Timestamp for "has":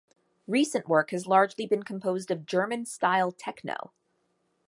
1.11-1.27